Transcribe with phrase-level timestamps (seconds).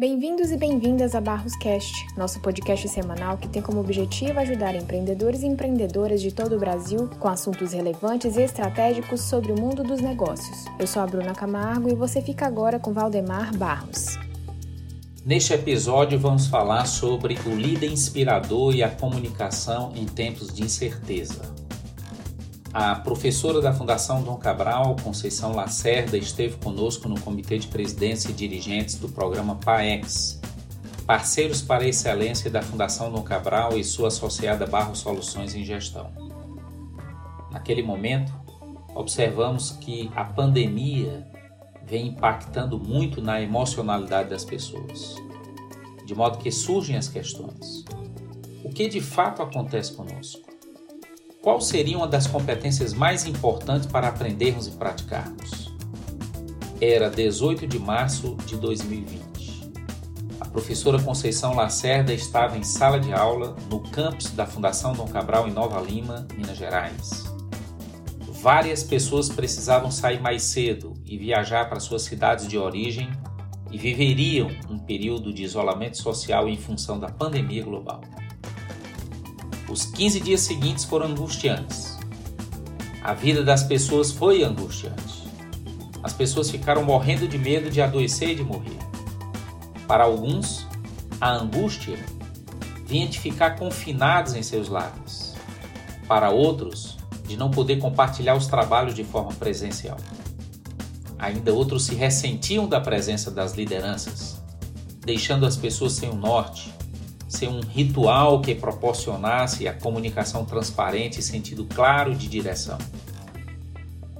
[0.00, 5.42] Bem-vindos e bem-vindas a Barros Cast, nosso podcast semanal que tem como objetivo ajudar empreendedores
[5.42, 10.00] e empreendedoras de todo o Brasil com assuntos relevantes e estratégicos sobre o mundo dos
[10.00, 10.64] negócios.
[10.78, 14.18] Eu sou a Bruna Camargo e você fica agora com Valdemar Barros.
[15.22, 21.42] Neste episódio vamos falar sobre o líder inspirador e a comunicação em tempos de incerteza.
[22.72, 28.32] A professora da Fundação Dom Cabral, Conceição Lacerda, esteve conosco no Comitê de Presidência e
[28.32, 30.40] Dirigentes do programa PAEX,
[31.04, 36.12] Parceiros para a Excelência da Fundação Dom Cabral e sua associada Barro Soluções em Gestão.
[37.50, 38.32] Naquele momento,
[38.94, 41.26] observamos que a pandemia
[41.84, 45.16] vem impactando muito na emocionalidade das pessoas,
[46.06, 47.84] de modo que surgem as questões.
[48.62, 50.49] O que de fato acontece conosco?
[51.42, 55.72] Qual seria uma das competências mais importantes para aprendermos e praticarmos?
[56.78, 59.72] Era 18 de março de 2020.
[60.38, 65.48] A professora Conceição Lacerda estava em sala de aula no campus da Fundação Dom Cabral
[65.48, 67.24] em Nova Lima, Minas Gerais.
[68.42, 73.10] Várias pessoas precisavam sair mais cedo e viajar para suas cidades de origem
[73.70, 78.02] e viveriam um período de isolamento social em função da pandemia global.
[79.70, 81.96] Os 15 dias seguintes foram angustiantes.
[83.04, 85.28] A vida das pessoas foi angustiante.
[86.02, 88.78] As pessoas ficaram morrendo de medo de adoecer e de morrer.
[89.86, 90.66] Para alguns,
[91.20, 91.96] a angústia
[92.84, 95.34] vinha de ficar confinados em seus lares.
[96.08, 99.98] Para outros, de não poder compartilhar os trabalhos de forma presencial.
[101.16, 104.42] Ainda outros se ressentiam da presença das lideranças,
[105.04, 106.74] deixando as pessoas sem o norte,
[107.40, 112.76] ser um ritual que proporcionasse a comunicação transparente e sentido claro de direção.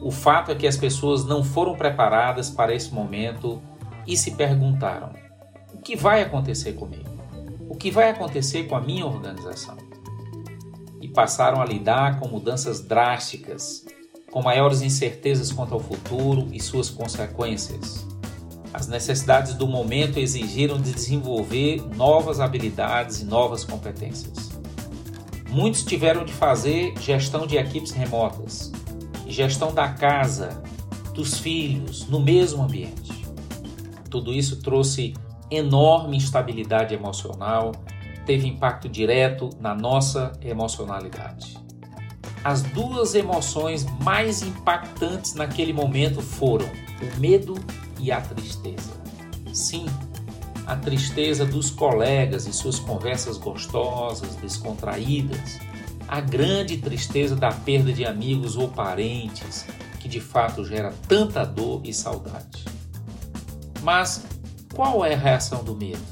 [0.00, 3.60] O fato é que as pessoas não foram preparadas para esse momento
[4.06, 5.12] e se perguntaram:
[5.74, 7.10] o que vai acontecer comigo?
[7.68, 9.76] O que vai acontecer com a minha organização?
[11.00, 13.84] E passaram a lidar com mudanças drásticas,
[14.30, 18.06] com maiores incertezas quanto ao futuro e suas consequências
[18.72, 24.50] as necessidades do momento exigiram de desenvolver novas habilidades e novas competências.
[25.48, 28.70] Muitos tiveram de fazer gestão de equipes remotas
[29.30, 30.62] gestão da casa,
[31.14, 33.24] dos filhos, no mesmo ambiente.
[34.10, 35.14] Tudo isso trouxe
[35.50, 37.72] enorme instabilidade emocional,
[38.26, 41.58] teve impacto direto na nossa emocionalidade.
[42.42, 47.54] As duas emoções mais impactantes naquele momento foram o medo
[48.00, 48.92] e a tristeza.
[49.52, 49.86] Sim,
[50.66, 55.58] a tristeza dos colegas e suas conversas gostosas, descontraídas,
[56.06, 59.66] a grande tristeza da perda de amigos ou parentes,
[59.98, 62.64] que de fato gera tanta dor e saudade.
[63.82, 64.24] Mas
[64.74, 66.02] qual é a reação do medo?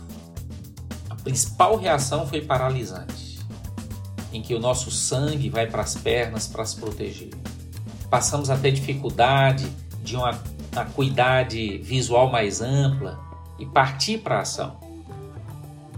[1.08, 3.38] A principal reação foi paralisante,
[4.32, 7.30] em que o nosso sangue vai para as pernas para se proteger.
[8.10, 9.70] Passamos a ter dificuldade
[10.02, 10.32] de uma
[10.74, 13.18] acuidade visual mais ampla
[13.58, 14.78] e partir para a ação.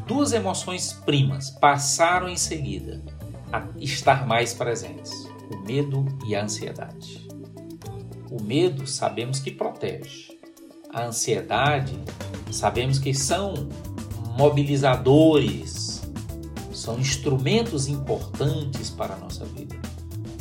[0.07, 3.03] Duas emoções primas passaram em seguida
[3.53, 5.13] a estar mais presentes:
[5.53, 7.29] o medo e a ansiedade.
[8.31, 10.39] O medo sabemos que protege.
[10.93, 11.99] A ansiedade
[12.51, 13.69] sabemos que são
[14.37, 16.03] mobilizadores,
[16.73, 19.77] são instrumentos importantes para a nossa vida.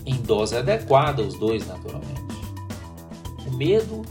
[0.06, 2.22] Em dose adequada, os dois, naturalmente.
[3.46, 4.02] O medo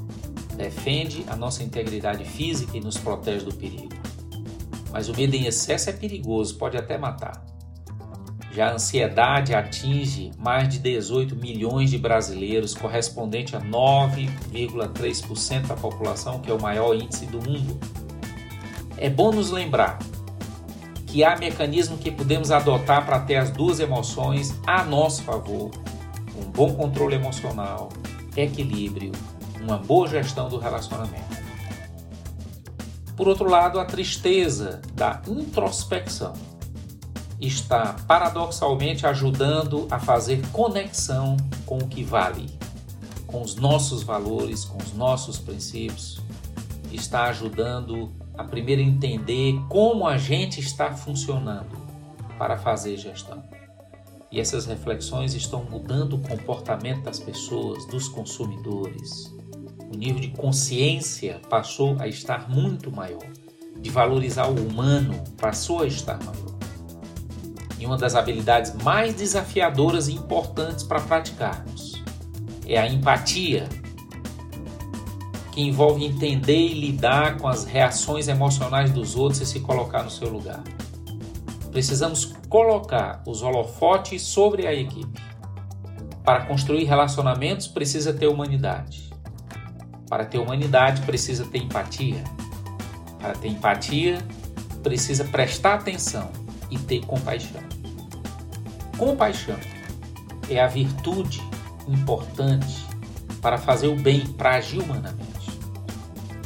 [0.59, 3.95] defende a nossa integridade física e nos protege do perigo.
[4.91, 7.47] Mas o medo em excesso é perigoso, pode até matar.
[8.53, 16.41] Já a ansiedade atinge mais de 18 milhões de brasileiros, correspondente a 9,3% da população,
[16.41, 17.79] que é o maior índice do mundo.
[18.97, 20.01] É bom nos lembrar
[21.07, 25.71] que há mecanismos que podemos adotar para ter as duas emoções a nosso favor:
[26.37, 27.91] um bom controle emocional,
[28.37, 29.13] equilíbrio
[29.69, 31.37] uma boa gestão do relacionamento.
[33.15, 36.33] Por outro lado, a tristeza da introspecção
[37.39, 42.49] está paradoxalmente ajudando a fazer conexão com o que vale,
[43.27, 46.23] com os nossos valores, com os nossos princípios,
[46.91, 51.77] está ajudando a primeiro entender como a gente está funcionando
[52.39, 53.45] para fazer gestão.
[54.33, 59.35] E essas reflexões estão mudando o comportamento das pessoas, dos consumidores,
[59.93, 63.27] o nível de consciência passou a estar muito maior,
[63.81, 66.59] de valorizar o humano passou a estar maior.
[67.79, 72.03] E uma das habilidades mais desafiadoras e importantes para praticarmos
[72.67, 73.69] é a empatia,
[75.53, 80.11] que envolve entender e lidar com as reações emocionais dos outros e se colocar no
[80.11, 80.63] seu lugar.
[81.71, 85.21] Precisamos colocar os holofotes sobre a equipe.
[86.25, 89.08] Para construir relacionamentos, precisa ter humanidade.
[90.09, 92.23] Para ter humanidade, precisa ter empatia.
[93.19, 94.19] Para ter empatia,
[94.83, 96.31] precisa prestar atenção
[96.71, 97.63] e ter compaixão.
[98.97, 99.57] Compaixão
[100.49, 101.43] é a virtude
[101.87, 102.87] importante
[103.41, 105.29] para fazer o bem, para agir humanamente.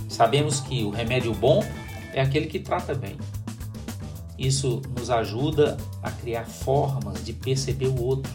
[0.09, 1.65] Sabemos que o remédio bom
[2.13, 3.17] é aquele que trata bem.
[4.39, 8.33] Isso nos ajuda a criar formas de perceber o outro.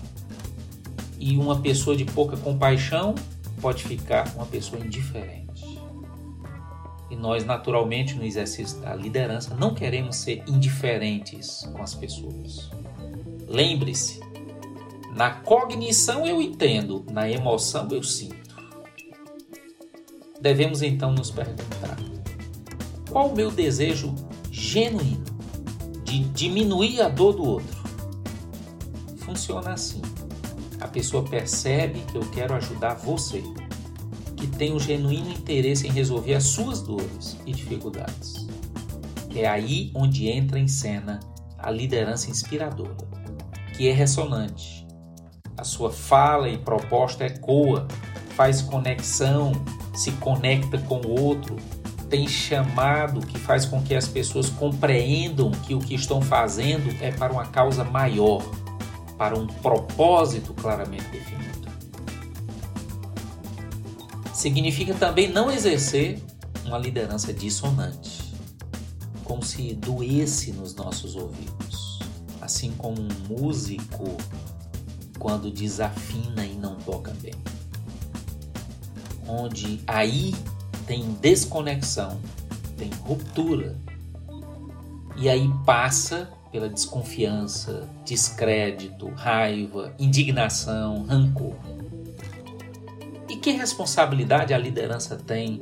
[1.19, 3.13] E uma pessoa de pouca compaixão
[3.61, 5.77] pode ficar uma pessoa indiferente.
[7.09, 12.69] E nós, naturalmente, no exercício da liderança, não queremos ser indiferentes com as pessoas.
[13.47, 14.19] Lembre-se,
[15.15, 18.35] na cognição eu entendo, na emoção eu sinto.
[20.41, 21.97] Devemos então nos perguntar:
[23.09, 24.13] qual o meu desejo
[24.51, 25.25] genuíno
[26.03, 27.77] de diminuir a dor do outro?
[29.17, 30.01] Funciona assim.
[30.79, 33.43] A pessoa percebe que eu quero ajudar você,
[34.35, 38.47] que tem um genuíno interesse em resolver as suas dores e dificuldades.
[39.35, 41.19] É aí onde entra em cena
[41.57, 42.95] a liderança inspiradora,
[43.75, 44.87] que é ressonante,
[45.57, 47.87] a sua fala e proposta ecoa,
[48.35, 49.51] faz conexão,
[49.95, 51.55] se conecta com o outro,
[52.09, 57.11] tem chamado que faz com que as pessoas compreendam que o que estão fazendo é
[57.11, 58.43] para uma causa maior,
[59.17, 61.67] para um propósito claramente definido.
[64.33, 66.21] Significa também não exercer
[66.63, 68.33] uma liderança dissonante,
[69.23, 71.99] como se doesse nos nossos ouvidos,
[72.41, 74.15] assim como um músico
[75.17, 77.33] quando desafina e não toca bem.
[79.27, 80.35] Onde aí
[80.85, 82.19] tem desconexão,
[82.77, 83.75] tem ruptura.
[85.17, 91.55] E aí passa pela desconfiança, descrédito, raiva, indignação, rancor.
[93.29, 95.61] E que responsabilidade a liderança tem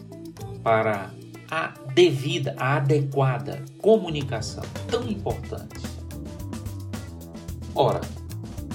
[0.64, 1.12] para
[1.50, 5.80] a devida, a adequada comunicação tão importante?
[7.74, 8.02] Ora,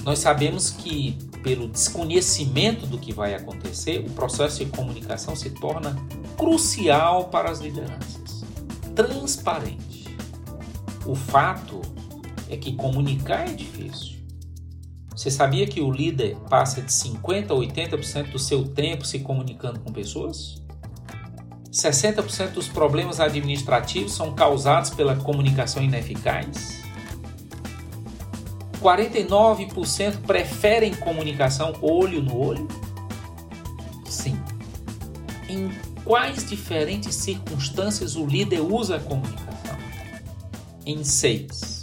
[0.03, 5.95] nós sabemos que, pelo desconhecimento do que vai acontecer, o processo de comunicação se torna
[6.37, 8.43] crucial para as lideranças.
[8.95, 10.15] Transparente.
[11.05, 11.81] O fato
[12.51, 14.19] é que comunicar é difícil.
[15.15, 19.79] Você sabia que o líder passa de 50% a 80% do seu tempo se comunicando
[19.79, 20.61] com pessoas?
[21.71, 26.81] 60% dos problemas administrativos são causados pela comunicação ineficaz?
[28.81, 32.67] 49% preferem comunicação olho no olho?
[34.05, 34.37] Sim.
[35.47, 35.71] Em
[36.03, 39.77] quais diferentes circunstâncias o líder usa a comunicação?
[40.85, 41.80] Em seis.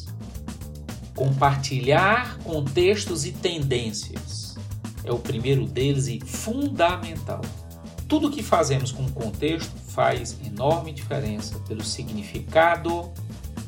[1.18, 4.56] Compartilhar contextos e tendências
[5.02, 7.40] é o primeiro deles e fundamental.
[8.06, 13.10] Tudo que fazemos com contexto faz enorme diferença pelo significado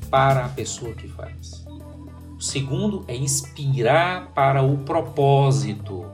[0.09, 1.65] para a pessoa que faz.
[2.39, 6.07] O segundo é inspirar para o propósito.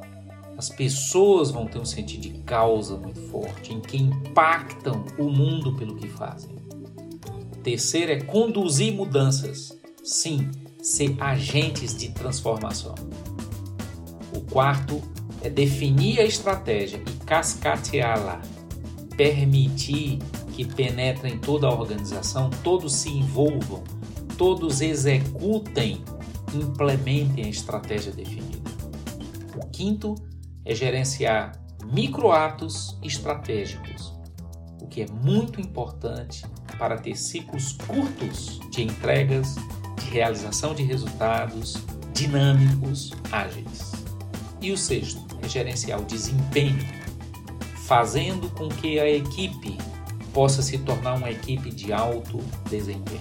[0.56, 5.76] As pessoas vão ter um sentido de causa muito forte, em que impactam o mundo
[5.76, 6.56] pelo que fazem.
[7.52, 9.78] O terceiro é conduzir mudanças.
[10.02, 10.50] Sim,
[10.86, 12.94] ser agentes de transformação.
[14.32, 15.02] O quarto
[15.42, 18.40] é definir a estratégia e cascateá-la.
[19.16, 20.20] Permitir
[20.52, 23.82] que penetre em toda a organização, todos se envolvam,
[24.38, 26.04] todos executem
[26.54, 28.70] implementem a estratégia definida.
[29.56, 30.14] O quinto
[30.64, 34.14] é gerenciar microatos estratégicos,
[34.80, 36.46] o que é muito importante
[36.78, 39.56] para ter ciclos curtos de entregas,
[40.16, 41.76] realização de resultados
[42.14, 43.92] dinâmicos, ágeis.
[44.62, 46.78] E o sexto é gerenciar o desempenho,
[47.86, 49.76] fazendo com que a equipe
[50.32, 53.20] possa se tornar uma equipe de alto desempenho.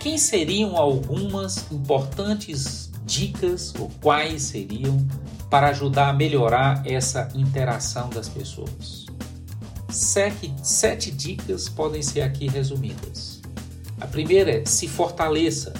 [0.00, 5.06] Quem seriam algumas importantes dicas ou quais seriam
[5.50, 9.04] para ajudar a melhorar essa interação das pessoas?
[9.90, 13.41] Sete, sete dicas podem ser aqui resumidas.
[14.02, 15.72] A primeira é se fortaleça,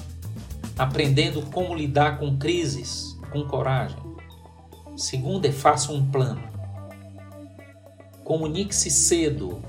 [0.79, 3.99] aprendendo como lidar com crises com coragem.
[4.97, 6.41] Segunda é faça um plano.
[8.23, 9.61] Comunique-se cedo,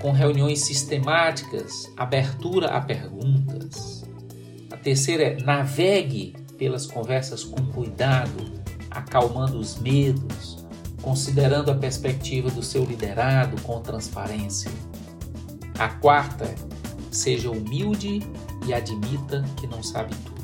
[0.00, 4.02] com reuniões sistemáticas, abertura a perguntas.
[4.72, 8.50] A terceira é navegue pelas conversas com cuidado,
[8.90, 10.64] acalmando os medos,
[11.02, 14.70] considerando a perspectiva do seu liderado com transparência.
[15.78, 16.46] A quarta,
[17.16, 18.20] seja humilde
[18.66, 20.34] e admita que não sabe tudo.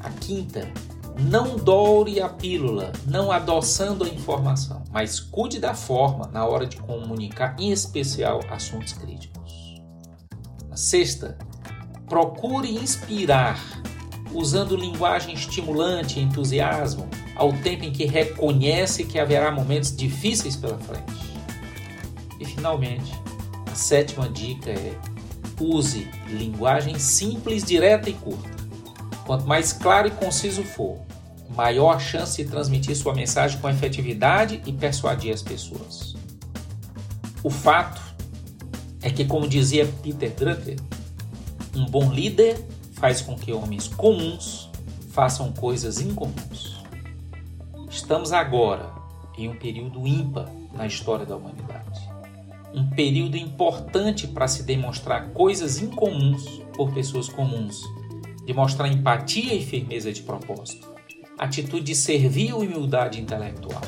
[0.00, 0.70] A quinta,
[1.18, 6.78] não doure a pílula, não adoçando a informação, mas cuide da forma na hora de
[6.78, 9.82] comunicar, em especial assuntos críticos.
[10.70, 11.36] A sexta,
[12.08, 13.60] procure inspirar,
[14.32, 20.78] usando linguagem estimulante e entusiasmo, ao tempo em que reconhece que haverá momentos difíceis pela
[20.78, 21.20] frente.
[22.38, 23.12] E finalmente,
[23.70, 24.98] a sétima dica é
[25.60, 28.48] use linguagem simples, direta e curta.
[29.24, 30.98] Quanto mais claro e conciso for,
[31.54, 36.16] maior a chance de transmitir sua mensagem com efetividade e persuadir as pessoas.
[37.42, 38.00] O fato
[39.02, 40.76] é que, como dizia Peter Drucker,
[41.74, 44.68] um bom líder faz com que homens comuns
[45.10, 46.84] façam coisas incomuns.
[47.88, 48.92] Estamos agora
[49.36, 51.79] em um período ímpar na história da humanidade.
[52.72, 57.82] Um período importante para se demonstrar coisas incomuns por pessoas comuns,
[58.44, 60.88] de mostrar empatia e firmeza de propósito,
[61.38, 63.82] atitude de servir e humildade intelectual.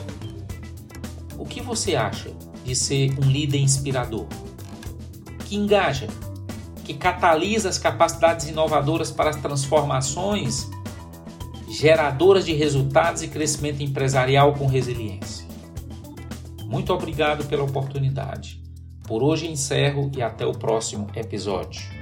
[1.38, 2.30] O que você acha
[2.64, 4.26] de ser um líder inspirador?
[5.46, 6.08] Que engaja,
[6.84, 10.68] que catalisa as capacidades inovadoras para as transformações
[11.68, 15.46] geradoras de resultados e crescimento empresarial com resiliência.
[16.66, 18.61] Muito obrigado pela oportunidade.
[19.06, 22.01] Por hoje encerro e até o próximo episódio.